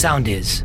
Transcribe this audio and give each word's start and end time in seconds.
sound 0.00 0.28
is. 0.28 0.64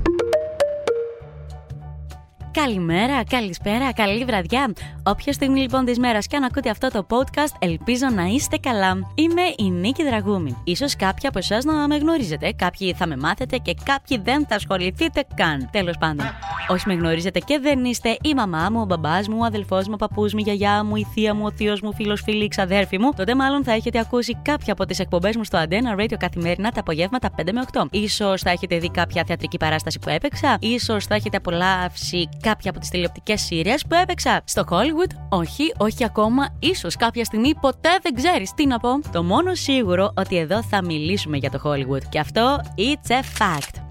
Καλημέρα, 2.63 3.23
καλησπέρα, 3.23 3.93
καλή 3.93 4.25
βραδιά. 4.25 4.73
Όποια 5.03 5.33
στιγμή 5.33 5.59
λοιπόν 5.59 5.85
της 5.85 5.99
μέρας 5.99 6.27
και 6.27 6.35
αν 6.35 6.43
ακούτε 6.43 6.69
αυτό 6.69 6.87
το 6.87 7.05
podcast, 7.09 7.55
ελπίζω 7.59 8.07
να 8.15 8.23
είστε 8.23 8.57
καλά. 8.57 9.11
Είμαι 9.15 9.41
η 9.57 9.69
Νίκη 9.69 10.03
Δραγούμη. 10.03 10.55
σω 10.75 10.85
κάποιοι 10.97 11.27
από 11.27 11.37
εσάς 11.37 11.63
να 11.63 11.87
με 11.87 11.97
γνωρίζετε, 11.97 12.51
κάποιοι 12.51 12.93
θα 12.93 13.07
με 13.07 13.17
μάθετε 13.17 13.57
και 13.57 13.75
κάποιοι 13.83 14.21
δεν 14.23 14.45
θα 14.47 14.55
ασχοληθείτε 14.55 15.23
καν. 15.35 15.69
Τέλος 15.71 15.97
πάντων. 15.99 16.25
Όσοι 16.67 16.87
με 16.87 16.93
γνωρίζετε 16.93 17.39
και 17.39 17.59
δεν 17.59 17.85
είστε 17.85 18.17
η 18.21 18.33
μαμά 18.33 18.69
μου, 18.71 18.79
ο 18.81 18.85
μπαμπάς 18.85 19.27
μου, 19.27 19.37
ο 19.39 19.43
αδελφός 19.43 19.87
μου, 19.87 19.93
ο 19.93 19.97
παππούς 19.97 20.33
μου, 20.33 20.39
η 20.39 20.43
γιαγιά 20.43 20.83
μου, 20.83 20.95
η 20.95 21.07
θεία 21.13 21.35
μου, 21.35 21.45
ο 21.45 21.51
θείος 21.51 21.81
μου, 21.81 21.93
φίλος, 21.93 22.21
φίλη, 22.21 22.43
η 22.43 22.47
ξαδέρφη 22.47 22.99
μου, 22.99 23.11
τότε 23.15 23.35
μάλλον 23.35 23.63
θα 23.63 23.71
έχετε 23.71 23.99
ακούσει 23.99 24.37
κάποια 24.41 24.73
από 24.73 24.85
τις 24.85 24.99
εκπομπές 24.99 25.35
μου 25.35 25.43
στο 25.43 25.63
Antenna 25.63 26.01
Radio 26.01 26.15
καθημερινά 26.19 26.71
τα 26.71 26.79
απογεύματα 26.79 27.29
5 27.37 27.51
με 27.51 27.61
8. 27.73 28.07
σω 28.09 28.37
θα 28.37 28.49
έχετε 28.49 28.77
δει 28.77 28.89
κάποια 28.89 29.23
θεατρική 29.27 29.57
παράσταση 29.57 29.99
που 29.99 30.09
έπαιξα, 30.09 30.57
ίσως 30.59 31.05
θα 31.05 31.15
έχετε 31.15 31.37
απολαύσει 31.37 32.29
κάποια 32.45 32.69
από 32.71 32.79
τις 32.79 32.89
τηλεοπτικές 32.89 33.41
σειρές 33.41 33.85
που 33.89 33.95
έπαιξα 34.01 34.41
στο 34.43 34.63
Hollywood; 34.69 35.11
Όχι, 35.29 35.73
όχι 35.77 36.03
ακόμα. 36.03 36.47
σω 36.75 36.87
κάποια 36.99 37.23
στιγμή 37.23 37.55
ποτέ 37.55 37.89
δεν 38.01 38.13
ξέρεις 38.13 38.53
τι 38.53 38.65
να 38.65 38.79
πω; 38.79 38.89
Το 39.11 39.23
μόνο 39.23 39.55
σίγουρο 39.55 40.11
ότι 40.15 40.37
εδώ 40.37 40.63
θα 40.63 40.83
μιλήσουμε 40.83 41.37
για 41.37 41.49
το 41.49 41.59
Hollywood. 41.63 42.03
Και 42.09 42.19
αυτό 42.19 42.61
it's 42.77 43.11
a 43.11 43.41
fact. 43.41 43.84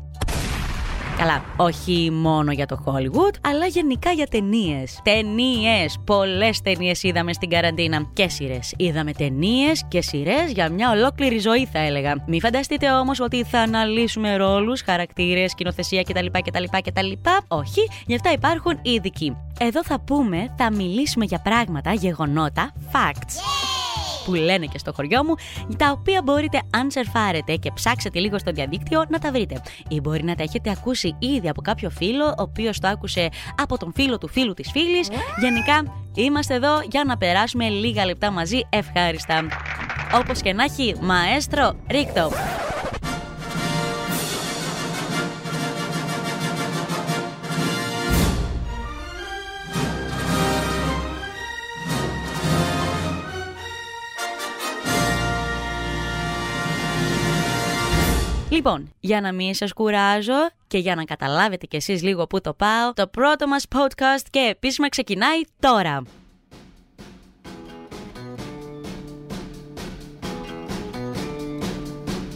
Καλά, 1.19 1.45
όχι 1.57 2.11
μόνο 2.13 2.53
για 2.53 2.67
το 2.67 2.83
Hollywood, 2.85 3.35
αλλά 3.41 3.67
γενικά 3.67 4.11
για 4.11 4.27
ταινίες. 4.27 5.01
Ταινίες! 5.03 5.99
Πολλές 6.05 6.61
ταινίες 6.61 7.03
είδαμε 7.03 7.33
στην 7.33 7.49
καραντίνα. 7.49 8.11
Και 8.13 8.29
σειρές. 8.29 8.75
Είδαμε 8.77 9.13
ταινίες 9.13 9.85
και 9.89 10.01
σειρές 10.01 10.53
για 10.53 10.69
μια 10.71 10.91
ολόκληρη 10.91 11.39
ζωή, 11.39 11.67
θα 11.67 11.79
έλεγα. 11.79 12.25
Μην 12.27 12.41
φανταστείτε 12.41 12.91
όμως 12.91 13.21
ότι 13.21 13.45
θα 13.45 13.59
αναλύσουμε 13.61 14.37
ρόλους, 14.37 14.83
χαρακτήρες, 14.83 15.51
σκηνοθεσία 15.51 16.03
κτλ. 16.03 16.27
κτλ, 16.45 16.65
κτλ. 16.85 17.13
Όχι, 17.49 17.91
γι' 18.07 18.15
αυτά 18.15 18.33
υπάρχουν 18.33 18.79
ειδικοί. 18.83 19.37
Εδώ 19.61 19.85
θα 19.85 20.01
πούμε, 20.01 20.55
θα 20.57 20.73
μιλήσουμε 20.73 21.25
για 21.25 21.41
πράγματα, 21.45 21.93
γεγονότα, 21.93 22.73
facts 22.93 23.74
που 24.25 24.35
λένε 24.35 24.67
και 24.67 24.79
στο 24.79 24.93
χωριό 24.93 25.25
μου, 25.25 25.35
τα 25.77 25.91
οποία 25.91 26.21
μπορείτε 26.25 26.61
αν 26.71 26.91
σερφάρετε 26.91 27.55
και 27.55 27.71
ψάξετε 27.75 28.19
λίγο 28.19 28.39
στο 28.39 28.53
διαδίκτυο 28.53 29.05
να 29.09 29.19
τα 29.19 29.31
βρείτε. 29.31 29.63
Ή 29.89 30.01
μπορεί 30.01 30.25
να 30.25 30.35
τα 30.35 30.43
έχετε 30.43 30.71
ακούσει 30.71 31.17
ήδη 31.19 31.49
από 31.49 31.63
κάποιο 31.63 31.91
φίλο, 31.91 32.27
ο 32.27 32.35
οποίος 32.37 32.81
το 32.81 32.89
άκουσε 32.89 33.29
από 33.61 33.79
τον 33.79 33.93
φίλο 33.95 34.19
του 34.19 34.29
φίλου 34.29 34.55
της 34.55 34.71
φίλης. 34.71 35.09
Γενικά, 35.41 36.05
είμαστε 36.15 36.55
εδώ 36.55 36.81
για 36.91 37.05
να 37.05 37.17
περάσουμε 37.17 37.69
λίγα 37.69 38.05
λεπτά 38.05 38.31
μαζί 38.31 38.61
ευχάριστα. 38.69 39.47
Όπως 40.15 40.41
και 40.41 40.53
να 40.53 40.65
έχει, 40.65 40.95
μαέστρο, 41.01 41.75
ρίκτο. 41.91 42.31
Λοιπόν, 58.55 58.93
για 59.01 59.21
να 59.21 59.33
μην 59.33 59.55
σας 59.55 59.73
κουράζω 59.73 60.51
και 60.67 60.79
για 60.79 60.95
να 60.95 61.05
καταλάβετε 61.05 61.67
κι 61.67 61.77
εσείς 61.77 62.03
λίγο 62.03 62.27
που 62.27 62.41
το 62.41 62.55
πάω, 62.55 62.93
το 62.93 63.07
πρώτο 63.07 63.49
μας 63.49 63.67
podcast 63.75 64.27
και 64.31 64.39
επίσημα 64.51 64.89
ξεκινάει 64.89 65.41
τώρα. 65.61 66.03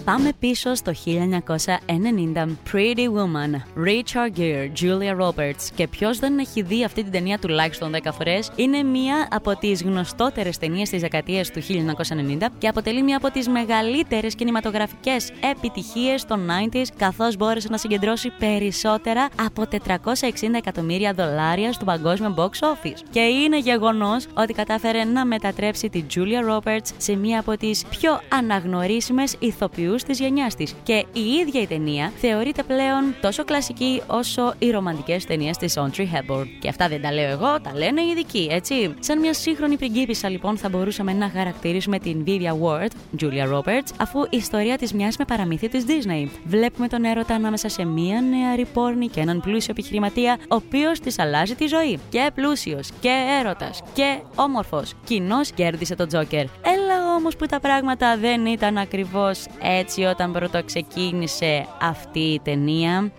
Πάμε 0.08 0.32
πίσω 0.38 0.74
στο 0.74 0.92
1990. 1.04 2.46
Pretty 2.72 3.06
Woman, 3.16 3.54
Richard 3.84 4.38
Gere, 4.38 4.70
Julia 4.80 5.20
Roberts. 5.20 5.68
Και 5.74 5.88
ποιος 5.88 6.18
δεν 6.18 6.38
έχει 6.38 6.62
δει 6.62 6.84
αυτή 6.84 7.02
την 7.02 7.12
ταινία 7.12 7.38
τουλάχιστον 7.38 7.92
10 7.94 8.12
φορές, 8.12 8.50
είναι 8.56 8.82
μία 8.82 9.28
από 9.30 9.56
τις 9.56 9.82
γνωστότερες 9.82 10.58
ταινίες 10.58 10.88
της 10.88 11.00
δεκαετίας 11.00 11.50
του 11.50 11.60
1990 11.60 12.46
και 12.58 12.68
αποτελεί 12.68 13.02
μία 13.02 13.16
από 13.16 13.30
τις 13.30 13.48
μεγαλύτερες 13.48 14.34
κινηματογραφικές 14.34 15.32
επιτυχίες 15.50 16.24
των 16.24 16.48
90s, 16.50 16.86
καθώς 16.96 17.36
μπόρεσε 17.36 17.68
να 17.70 17.78
συγκεντρώσει 17.78 18.32
περισσότερα 18.38 19.28
από 19.44 19.62
460 19.62 20.54
εκατομμύρια 20.54 21.12
δολάρια 21.12 21.72
στο 21.72 21.84
παγκόσμιο 21.84 22.34
box 22.38 22.50
office. 22.50 22.98
Και 23.10 23.20
είναι 23.20 23.58
γεγονός 23.58 24.26
ότι 24.34 24.52
κατάφερε 24.52 25.04
να 25.04 25.24
μετατρέψει 25.24 25.88
τη 25.88 26.04
Julia 26.14 26.56
Roberts 26.56 26.88
σε 26.96 27.16
μία 27.16 27.40
από 27.40 27.56
τις 27.56 27.84
πιο 27.90 28.20
αναγνωρίσιμες 28.28 29.36
ηθοποιούς 29.38 29.97
της 30.02 30.20
γενιάς 30.20 30.54
της. 30.54 30.74
Και 30.82 31.04
η 31.12 31.20
ίδια 31.20 31.60
η 31.60 31.66
ταινία 31.66 32.12
θεωρείται 32.16 32.62
πλέον 32.62 33.14
τόσο 33.20 33.44
κλασική 33.44 34.02
όσο 34.06 34.54
οι 34.58 34.70
ρομαντικές 34.70 35.24
ταινίες 35.24 35.56
της 35.56 35.78
Audrey 35.78 36.00
Hepburn. 36.00 36.46
Και 36.60 36.68
αυτά 36.68 36.88
δεν 36.88 37.02
τα 37.02 37.12
λέω 37.12 37.30
εγώ, 37.30 37.60
τα 37.60 37.72
λένε 37.74 38.00
οι 38.00 38.08
ειδικοί, 38.08 38.48
έτσι. 38.50 38.94
Σαν 39.00 39.18
μια 39.18 39.34
σύγχρονη 39.34 39.76
πριγκίπισσα, 39.76 40.28
λοιπόν, 40.28 40.56
θα 40.56 40.68
μπορούσαμε 40.68 41.12
να 41.12 41.28
χαρακτηρίσουμε 41.28 41.98
την 41.98 42.24
Vivian 42.26 42.58
Ward, 42.62 43.20
Julia 43.20 43.54
Roberts, 43.54 43.88
αφού 44.00 44.22
η 44.22 44.36
ιστορία 44.36 44.76
της 44.78 44.92
μοιάζει 44.92 45.16
με 45.18 45.24
παραμύθι 45.24 45.68
της 45.68 45.84
Disney. 45.88 46.28
Βλέπουμε 46.44 46.88
τον 46.88 47.04
έρωτα 47.04 47.34
ανάμεσα 47.34 47.68
σε 47.68 47.84
μια 47.84 48.20
νεαρή 48.20 48.64
πόρνη 48.64 49.08
και 49.08 49.20
έναν 49.20 49.40
πλούσιο 49.40 49.70
επιχειρηματία, 49.70 50.38
ο 50.40 50.54
οποίος 50.54 51.00
της 51.00 51.18
αλλάζει 51.18 51.54
τη 51.54 51.66
ζωή. 51.66 51.98
Και 52.08 52.30
πλούσιος, 52.34 52.90
και 53.00 53.12
έρωτας, 53.40 53.82
και 53.92 54.18
όμορφος. 54.34 54.94
Κοινό 55.04 55.40
κέρδισε 55.54 55.94
τον 55.94 56.08
Τζόκερ. 56.08 56.40
Έλα 56.40 56.87
όμως 57.18 57.36
που 57.36 57.46
τα 57.46 57.60
πράγματα 57.60 58.16
δεν 58.16 58.46
ήταν 58.46 58.78
ακριβώς 58.78 59.46
έτσι 59.62 60.02
έτσι 60.02 60.02
όταν 60.02 60.32
πρώτο 60.32 60.64
ξεκίνησε 60.64 61.66
αυτή 61.80 62.18
η 62.18 62.40
ταινία. 62.40 63.12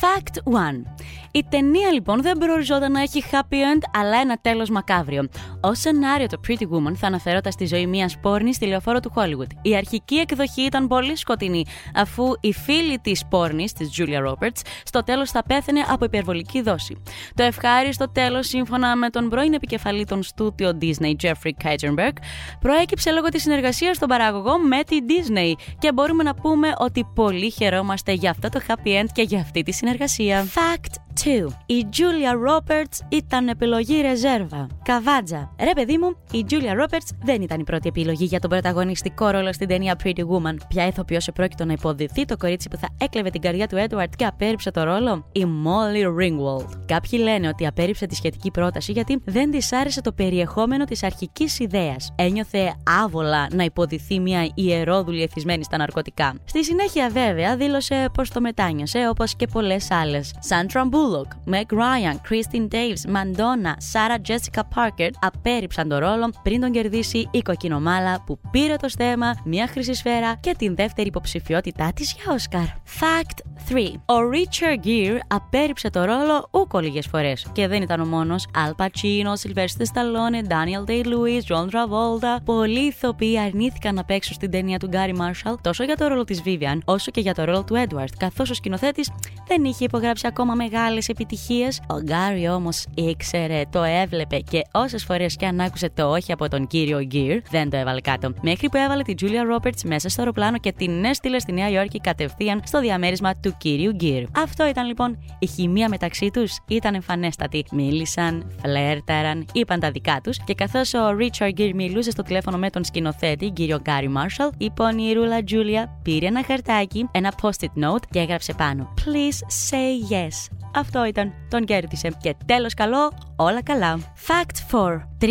Fact 0.00 0.52
1. 0.52 1.01
Η 1.34 1.44
ταινία 1.48 1.92
λοιπόν 1.92 2.22
δεν 2.22 2.38
προοριζόταν 2.38 2.92
να 2.92 3.00
έχει 3.00 3.24
happy 3.30 3.54
end, 3.54 3.80
αλλά 3.94 4.20
ένα 4.20 4.38
τέλος 4.40 4.70
μακάβριο. 4.70 5.28
Ω 5.60 5.74
σενάριο, 5.74 6.26
το 6.26 6.40
Pretty 6.48 6.62
Woman 6.62 6.94
θα 6.94 7.06
αναφερόταν 7.06 7.52
στη 7.52 7.66
ζωή 7.66 7.86
μιας 7.86 8.18
πόρνης 8.20 8.56
στη 8.56 8.66
λεωφόρο 8.66 9.00
του 9.00 9.12
Hollywood. 9.14 9.46
Η 9.62 9.76
αρχική 9.76 10.14
εκδοχή 10.14 10.62
ήταν 10.62 10.88
πολύ 10.88 11.16
σκοτεινή, 11.16 11.64
αφού 11.94 12.24
η 12.40 12.52
φίλη 12.52 12.98
της 12.98 13.26
πόρνης, 13.30 13.72
της 13.72 13.90
Julia 13.98 14.28
Roberts, 14.28 14.60
στο 14.84 15.02
τέλος 15.02 15.30
θα 15.30 15.42
πέθαινε 15.42 15.80
από 15.88 16.04
υπερβολική 16.04 16.62
δόση. 16.62 17.02
Το 17.34 17.42
ευχάριστο 17.42 18.12
τέλος, 18.12 18.48
σύμφωνα 18.48 18.96
με 18.96 19.10
τον 19.10 19.28
πρώην 19.28 19.52
επικεφαλή 19.52 20.04
των 20.04 20.22
στούτιο 20.22 20.78
Disney, 20.80 21.12
Jeffrey 21.22 21.52
Katzenberg, 21.64 22.16
προέκυψε 22.60 23.10
λόγω 23.10 23.28
της 23.28 23.42
συνεργασίας 23.42 23.98
των 23.98 24.08
παραγωγών 24.08 24.66
με 24.66 24.82
τη 24.82 24.96
Disney. 25.08 25.52
Και 25.78 25.92
μπορούμε 25.92 26.22
να 26.22 26.34
πούμε 26.34 26.72
ότι 26.78 27.06
πολύ 27.14 27.50
χαιρόμαστε 27.50 28.12
για 28.12 28.30
αυτό 28.30 28.48
το 28.48 28.60
happy 28.68 29.00
end 29.00 29.06
και 29.12 29.22
για 29.22 29.40
αυτή 29.40 29.62
τη 29.62 29.72
συνεργασία. 29.72 30.44
Fact 30.44 31.01
2. 31.24 31.46
Η 31.66 31.86
Julia 31.92 32.50
Roberts 32.50 33.06
ήταν 33.08 33.48
επιλογή 33.48 34.00
ρεζέρβα. 34.00 34.66
Καβάτζα. 34.82 35.54
Ρε 35.60 35.72
παιδί 35.74 35.98
μου, 35.98 36.16
η 36.32 36.44
Julia 36.50 36.82
Roberts 36.82 37.16
δεν 37.22 37.42
ήταν 37.42 37.60
η 37.60 37.64
πρώτη 37.64 37.88
επιλογή 37.88 38.24
για 38.24 38.40
τον 38.40 38.50
πρωταγωνιστικό 38.50 39.28
ρόλο 39.28 39.52
στην 39.52 39.68
ταινία 39.68 39.96
Pretty 40.04 40.20
Woman. 40.20 40.56
Ποια 40.68 40.86
ηθοποιό 40.86 41.18
επρόκειτο 41.28 41.64
να 41.64 41.72
υποδηθεί 41.72 42.24
το 42.24 42.36
κορίτσι 42.36 42.68
που 42.68 42.76
θα 42.76 42.88
έκλεβε 42.98 43.30
την 43.30 43.40
καρδιά 43.40 43.66
του 43.66 43.76
Edward 43.88 44.10
και 44.16 44.24
απέρριψε 44.24 44.70
το 44.70 44.82
ρόλο; 44.82 45.24
Η 45.32 45.46
Molly 45.64 46.06
Ringwald. 46.06 46.68
Κάποιοι 46.86 47.20
λένε 47.22 47.48
ότι 47.48 47.66
απέρριψε 47.66 48.06
τη 48.06 48.14
σχετική 48.14 48.50
πρόταση 48.50 48.92
γιατί 48.92 49.22
δεν 49.24 49.50
της 49.50 49.72
άρεσε 49.72 50.00
το 50.00 50.12
περιεχόμενο 50.12 50.84
της 50.84 51.02
αρχικής 51.02 51.58
ιδέας. 51.58 52.12
Ένιωθε 52.16 52.74
άβολα 53.02 53.46
να 53.52 53.64
υποδηθεί 53.64 54.20
μια 54.20 54.50
ιερόδουλη 54.54 55.22
εθισμένη 55.22 55.64
στα 55.64 55.76
ναρκωτικά. 55.76 56.34
Στη 56.44 56.64
συνέχεια, 56.64 57.08
βέβαια, 57.08 57.56
δήλωσε 57.56 58.10
πως 58.14 58.30
το 58.30 58.40
μετάνιωσε 58.40 59.08
όπως 59.08 59.36
και 59.36 59.46
πολλές 59.46 59.90
άλλες. 59.90 60.34
Sandra 60.48 60.90
Bullock, 61.02 61.30
Meg 61.52 61.68
Ryan, 61.72 62.16
Christine 62.28 62.68
Davis, 62.68 63.02
Madonna, 63.16 63.72
Sarah 63.92 64.20
Jessica 64.28 64.62
Parker 64.74 65.10
απέρριψαν 65.20 65.88
το 65.88 65.98
ρόλο 65.98 66.30
πριν 66.42 66.60
τον 66.60 66.70
κερδίσει 66.70 67.28
η 67.30 67.42
κοκκινομάλα 67.42 68.22
που 68.26 68.38
πήρε 68.50 68.76
το 68.76 68.88
στέμα, 68.88 69.34
μια 69.44 69.68
χρυσή 69.68 69.94
σφαίρα 69.94 70.36
και 70.40 70.54
την 70.58 70.74
δεύτερη 70.74 71.08
υποψηφιότητά 71.08 71.92
της 71.94 72.14
για 72.16 72.32
Όσκαρ. 72.32 72.64
Fact 73.00 73.52
3. 73.68 73.74
Ο 73.96 74.14
Richard 74.32 74.86
Gere 74.86 75.18
απέρριψε 75.26 75.90
το 75.90 76.04
ρόλο 76.04 76.48
ούκο 76.50 76.78
λίγες 76.78 77.06
φορές. 77.06 77.46
Και 77.52 77.66
δεν 77.68 77.82
ήταν 77.82 78.00
ο 78.00 78.06
μόνος. 78.06 78.46
Al 78.54 78.84
Pacino, 78.84 79.32
Sylvester 79.42 79.84
Stallone, 79.92 80.48
Daniel 80.48 80.90
Day-Lewis, 80.90 81.42
John 81.48 81.66
Travolta. 81.66 82.42
Πολλοί 82.44 82.86
ηθοποιοί 82.86 83.38
αρνήθηκαν 83.38 83.94
να 83.94 84.04
παίξουν 84.04 84.34
στην 84.34 84.50
ταινία 84.50 84.78
του 84.78 84.88
Gary 84.92 85.16
Marshall 85.16 85.54
τόσο 85.60 85.84
για 85.84 85.96
το 85.96 86.06
ρόλο 86.06 86.24
της 86.24 86.42
Vivian 86.44 86.78
όσο 86.84 87.10
και 87.10 87.20
για 87.20 87.34
το 87.34 87.44
ρόλο 87.44 87.64
του 87.64 87.74
Edward, 87.86 88.12
καθώς 88.18 88.50
ο 88.50 88.54
σκηνοθέτης 88.54 89.10
δεν 89.46 89.64
είχε 89.64 89.84
υπογράψει 89.84 90.26
ακόμα 90.26 90.54
μεγάλη 90.54 90.91
μεγάλες 90.92 91.08
επιτυχίες. 91.08 91.80
Ο 91.86 92.00
Γκάρι 92.00 92.48
όμως 92.48 92.84
ήξερε, 92.94 93.62
το 93.70 93.82
έβλεπε 93.82 94.38
και 94.38 94.62
όσες 94.72 95.04
φορές 95.04 95.36
και 95.36 95.46
αν 95.46 95.60
άκουσε 95.60 95.90
το 95.94 96.10
όχι 96.10 96.32
από 96.32 96.48
τον 96.48 96.66
κύριο 96.66 97.02
Γκίρ, 97.02 97.42
δεν 97.50 97.70
το 97.70 97.76
έβαλε 97.76 98.00
κάτω. 98.00 98.32
Μέχρι 98.42 98.68
που 98.68 98.76
έβαλε 98.76 99.02
τη 99.02 99.14
Τζούλια 99.14 99.42
Ρόπερτς 99.42 99.84
μέσα 99.84 100.08
στο 100.08 100.20
αεροπλάνο 100.20 100.58
και 100.58 100.72
την 100.72 101.04
έστειλε 101.04 101.38
στη 101.38 101.52
Νέα 101.52 101.70
Υόρκη 101.70 102.00
κατευθείαν 102.00 102.60
στο 102.64 102.80
διαμέρισμα 102.80 103.34
του 103.34 103.54
κύριου 103.58 103.92
Γκίρ. 103.92 104.24
Αυτό 104.36 104.68
ήταν 104.68 104.86
λοιπόν 104.86 105.18
η 105.38 105.46
χημεία 105.46 105.88
μεταξύ 105.88 106.30
τους, 106.32 106.58
ήταν 106.68 106.94
εμφανέστατη. 106.94 107.64
Μίλησαν, 107.72 108.52
φλέρταραν, 108.62 109.46
είπαν 109.52 109.80
τα 109.80 109.90
δικά 109.90 110.20
τους 110.22 110.38
και 110.44 110.54
καθώς 110.54 110.94
ο 110.94 111.10
Ρίτσαρντ 111.16 111.52
Γκίρ 111.52 111.74
μιλούσε 111.74 112.10
στο 112.10 112.22
τηλέφωνο 112.22 112.58
με 112.58 112.70
τον 112.70 112.84
σκηνοθέτη, 112.84 113.50
κύριο 113.50 113.78
Γκάρι 113.80 114.08
Μάρσαλ, 114.08 114.50
η 114.58 114.70
πονηρούλα 114.70 115.44
Τζούλια 115.44 115.98
πήρε 116.02 116.26
ένα 116.26 116.44
χαρτάκι, 116.44 117.08
ένα 117.12 117.32
post-it 117.42 117.84
note 117.84 118.02
και 118.10 118.18
έγραψε 118.18 118.52
πάνω. 118.52 118.94
Please 119.04 119.70
say 119.70 120.12
yes. 120.12 120.61
Αυτό 120.74 121.04
ήταν. 121.04 121.32
Τον 121.48 121.64
κέρδισε. 121.64 122.08
Και 122.20 122.34
τέλος 122.46 122.74
καλό, 122.74 123.12
όλα 123.36 123.62
καλά. 123.62 123.98
Fact 123.98 124.76
4. 124.76 125.08
3.000 125.18 125.28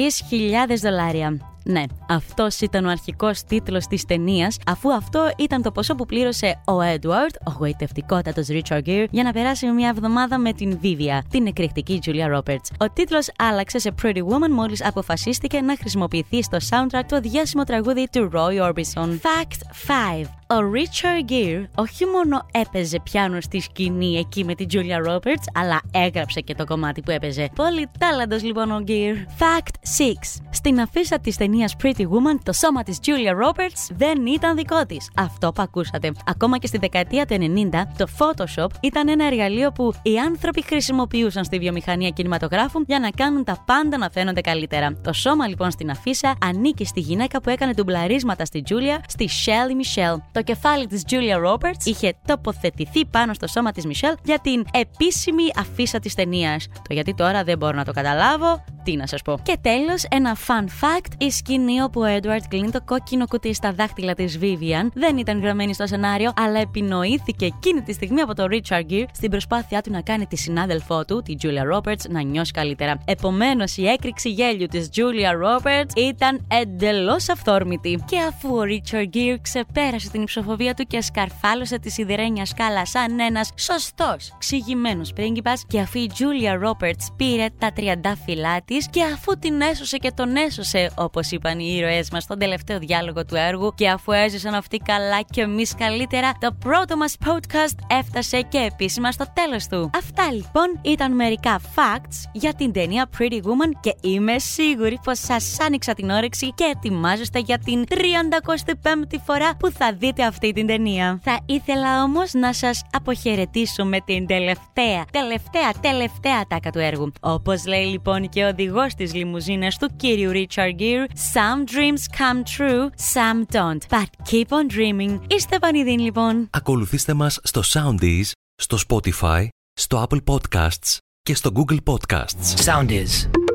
δολάρια. 0.81 1.37
Ναι, 1.63 1.83
αυτός 2.09 2.59
ήταν 2.59 2.85
ο 2.85 2.89
αρχικός 2.89 3.43
τίτλος 3.43 3.87
της 3.87 4.05
ταινίας, 4.05 4.57
αφού 4.65 4.93
αυτό 4.93 5.31
ήταν 5.37 5.61
το 5.61 5.71
ποσό 5.71 5.95
που 5.95 6.05
πλήρωσε 6.05 6.61
ο 6.65 6.81
Έντουαρτ, 6.81 7.35
ο 7.47 7.51
γοητευτικότατος 7.57 8.47
Richard 8.49 8.81
Gere, 8.85 9.05
για 9.09 9.23
να 9.23 9.31
περάσει 9.31 9.67
μια 9.67 9.89
εβδομάδα 9.89 10.37
με 10.37 10.53
την 10.53 10.77
Βίβια, 10.81 11.23
την 11.29 11.47
εκρηκτική 11.47 11.99
Julia 12.05 12.37
Roberts. 12.37 12.75
Ο 12.77 12.85
τίτλος 12.93 13.29
άλλαξε 13.37 13.79
σε 13.79 13.93
Pretty 14.01 14.17
Woman 14.17 14.49
μόλις 14.51 14.85
αποφασίστηκε 14.85 15.61
να 15.61 15.75
χρησιμοποιηθεί 15.77 16.43
στο 16.43 16.57
soundtrack 16.69 17.03
το 17.07 17.19
διάσημο 17.19 17.63
τραγούδι 17.63 18.07
του 18.11 18.31
Roy 18.33 18.69
Orbison. 18.69 19.09
Fact 19.09 19.61
5. 19.87 20.40
Ο 20.51 20.71
Richard 20.73 21.31
Gere 21.31 21.63
όχι 21.75 22.05
μόνο 22.05 22.47
έπαιζε 22.51 22.99
πιάνο 23.03 23.41
στη 23.41 23.59
σκηνή 23.59 24.17
εκεί 24.17 24.43
με 24.43 24.55
την 24.55 24.67
Julia 24.71 25.09
Roberts, 25.09 25.45
αλλά 25.53 25.81
έγραψε 25.91 26.39
και 26.39 26.55
το 26.55 26.65
κομμάτι 26.65 27.01
που 27.01 27.11
έπαιζε. 27.11 27.49
Πολύ 27.55 27.87
τάλαντος 27.99 28.43
λοιπόν 28.43 28.71
ο 28.71 28.83
Gere. 28.87 29.15
Fact 29.39 29.73
6. 29.99 30.41
Στην 30.49 30.79
αφίσα 30.79 31.19
της 31.19 31.37
ταινίας 31.37 31.75
Pretty 31.83 32.01
Woman, 32.01 32.39
το 32.43 32.53
σώμα 32.53 32.83
της 32.83 32.97
Julia 33.05 33.47
Roberts 33.47 33.95
δεν 33.95 34.25
ήταν 34.25 34.55
δικό 34.55 34.85
της. 34.85 35.09
Αυτό 35.15 35.51
που 35.51 35.61
ακούσατε. 35.61 36.11
Ακόμα 36.25 36.57
και 36.57 36.67
στη 36.67 36.77
δεκαετία 36.77 37.25
του 37.25 37.35
90, 37.35 37.87
το 37.97 38.05
Photoshop 38.17 38.67
ήταν 38.81 39.07
ένα 39.09 39.25
εργαλείο 39.25 39.71
που 39.71 39.93
οι 40.01 40.17
άνθρωποι 40.17 40.63
χρησιμοποιούσαν 40.63 41.43
στη 41.43 41.59
βιομηχανία 41.59 42.09
κινηματογράφου 42.09 42.83
για 42.87 42.99
να 42.99 43.09
κάνουν 43.09 43.43
τα 43.43 43.63
πάντα 43.65 43.97
να 43.97 44.09
φαίνονται 44.09 44.41
καλύτερα. 44.41 44.97
Το 45.03 45.13
σώμα 45.13 45.47
λοιπόν 45.47 45.71
στην 45.71 45.89
αφίσα 45.89 46.35
ανήκει 46.45 46.85
στη 46.85 46.99
γυναίκα 46.99 47.41
που 47.41 47.49
έκανε 47.49 47.73
ντουμπλαρίσματα 47.73 48.45
στη 48.45 48.63
Julia, 48.69 48.99
στη 49.07 49.29
Shelly 49.45 49.71
Michelle. 49.71 50.21
Το 50.31 50.40
κεφάλι 50.41 50.87
της 50.87 51.03
Julia 51.09 51.47
Roberts 51.47 51.85
είχε 51.85 52.13
τοποθετηθεί 52.27 53.05
πάνω 53.05 53.33
στο 53.33 53.47
σώμα 53.47 53.71
της 53.71 53.85
Michelle 53.87 54.17
για 54.23 54.39
την 54.39 54.65
επίσημη 54.71 55.43
αφίσα 55.55 55.99
της 55.99 56.13
ταινίας. 56.13 56.67
Το 56.87 56.93
γιατί 56.93 57.13
τώρα 57.13 57.43
δεν 57.43 57.57
μπορώ 57.57 57.77
να 57.77 57.85
το 57.85 57.91
καταλάβω, 57.91 58.63
τι 58.83 58.95
να 58.95 59.07
σας 59.07 59.21
πω. 59.21 59.39
Και 59.43 59.57
τέλος, 59.61 60.03
ένα 60.09 60.37
fun 60.47 60.63
fact: 60.63 61.11
η 61.17 61.31
σκηνή 61.31 61.81
όπου 61.81 62.01
ο 62.01 62.05
Edward 62.05 62.41
κλείνει 62.49 62.71
το 62.71 62.81
κόκκινο 62.85 63.27
κουτί 63.27 63.53
στα 63.53 63.71
δάχτυλα 63.71 64.13
της 64.13 64.39
Vivian 64.41 64.87
δεν 64.93 65.17
ήταν 65.17 65.41
γραμμένη 65.41 65.73
στο 65.73 65.87
σενάριο, 65.87 66.31
αλλά 66.35 66.59
επινοήθηκε 66.59 67.45
εκείνη 67.45 67.81
τη 67.81 67.93
στιγμή 67.93 68.21
από 68.21 68.35
το 68.35 68.45
Richard 68.49 68.91
Gere 68.91 69.05
στην 69.13 69.29
προσπάθειά 69.29 69.81
του 69.81 69.91
να 69.91 70.01
κάνει 70.01 70.25
τη 70.25 70.35
συνάδελφό 70.35 71.05
του, 71.05 71.21
τη 71.21 71.35
Julia 71.41 71.77
Roberts, 71.77 72.09
να 72.09 72.21
νιώσει 72.21 72.51
καλύτερα. 72.51 72.97
Επομένως, 73.05 73.77
η 73.77 73.87
έκρηξη 73.87 74.29
γέλιου 74.29 74.67
της 74.67 74.89
Julia 74.95 75.31
Roberts 75.45 75.97
ήταν 75.97 76.47
εντελώς 76.47 77.29
αυθόρμητη. 77.29 78.03
Και 78.07 78.17
αφού 78.17 78.55
ο 78.55 78.61
Richard 78.61 79.15
Gere 79.15 79.37
ξεπέρασε 79.41 80.09
την 80.09 80.21
υψοφοβία 80.35 80.73
του 80.73 80.83
και 80.83 81.01
σκαρφάλωσε 81.01 81.79
τη 81.79 81.89
σιδερένια 81.89 82.45
σκάλα 82.45 82.85
σαν 82.85 83.19
ένας 83.19 83.49
σωστός, 83.55 84.35
ξηγημένος 84.37 85.13
πρίγκιπας, 85.13 85.65
και 85.67 85.79
αφού 85.79 85.99
η 85.99 86.11
Julia 86.13 86.67
Roberts 86.67 87.05
πήρε 87.15 87.45
τα 87.57 87.71
τριαντάφυλλά 87.71 88.59
και 88.89 89.03
αφού 89.03 89.39
την 89.39 89.61
έσωσε 89.61 89.97
και 89.97 90.11
τον 90.11 90.35
έσωσε, 90.35 90.91
όπως 90.97 91.31
είπαν 91.31 91.59
οι 91.59 91.75
ήρωές 91.77 92.09
μας 92.11 92.23
στον 92.23 92.39
τελευταίο 92.39 92.79
διάλογο 92.79 93.25
του 93.25 93.35
έργου, 93.35 93.73
και 93.75 93.89
αφού 93.89 94.11
έζησαν 94.11 94.53
αυτοί 94.53 94.77
καλά 94.77 95.21
και 95.21 95.41
εμείς 95.41 95.75
καλύτερα, 95.75 96.31
το 96.39 96.55
πρώτο 96.59 96.97
μας 96.97 97.15
podcast 97.25 97.75
έφτασε 97.87 98.41
και 98.41 98.57
επίσημα 98.57 99.11
στο 99.11 99.25
τέλος 99.33 99.67
του. 99.67 99.89
Αυτά 99.97 100.31
λοιπόν 100.31 100.79
ήταν 100.81 101.15
μερικά 101.15 101.59
facts 101.75 102.29
για 102.31 102.53
την 102.53 102.71
ταινία 102.71 103.09
Pretty 103.17 103.39
Woman 103.41 103.71
και 103.79 103.95
είμαι 104.01 104.39
σίγουρη 104.39 104.99
πως 105.03 105.19
σας 105.19 105.57
άνοιξα 105.59 105.93
την 105.93 106.09
όρεξη 106.09 106.53
και 106.53 106.73
ετοιμάζεστε 106.75 107.39
για 107.39 107.57
την 107.57 107.83
35η 107.89 109.15
φορά 109.25 109.55
που 109.55 109.71
θα 109.71 109.93
δείτε 109.93 110.20
αυτή 110.27 110.51
την 110.51 110.67
ταινία. 110.67 111.19
Θα 111.23 111.39
ήθελα 111.45 112.03
όμως 112.03 112.33
να 112.33 112.53
σας 112.53 112.81
αποχαιρετήσω 112.91 113.85
με 113.85 113.99
την 114.05 114.25
τελευταία, 114.25 115.05
τελευταία, 115.11 115.71
τελευταία 115.81 116.45
τάκα 116.47 116.69
του 116.71 116.79
έργου. 116.79 117.11
Όπως 117.19 117.65
λέει 117.65 117.85
λοιπόν 117.85 118.29
και 118.29 118.43
ο 118.43 118.47
οδηγός 118.47 118.93
της 118.93 119.13
λιμουζίνας 119.13 119.77
του 119.77 119.89
κύριου 119.95 120.31
Richard 120.31 120.79
Gere. 120.79 121.05
Some 121.33 121.73
dreams 121.73 122.17
come 122.17 122.43
true, 122.57 122.89
some 123.13 123.55
don't. 123.55 123.97
But 123.97 124.09
keep 124.31 124.47
on 124.47 124.75
dreaming. 124.75 125.19
Είστε 125.27 125.59
πανηδίν 125.59 125.99
λοιπόν. 125.99 126.47
Ακολουθήστε 126.51 127.13
μας 127.13 127.39
στο 127.43 127.61
Soundees, 127.73 128.31
στο 128.55 128.77
Spotify, 128.87 129.47
στο 129.73 130.07
Apple 130.09 130.23
Podcasts 130.33 130.97
και 131.21 131.35
στο 131.35 131.51
Google 131.55 131.77
Podcasts. 131.85 132.65
Soundees. 132.65 133.50